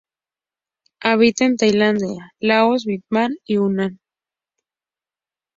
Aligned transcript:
Habita 1.01 1.45
en 1.45 1.57
Tailandia, 1.57 2.33
Laos, 2.39 2.85
Vietnam 2.85 3.35
y 3.45 3.57
Hunan. 3.57 3.99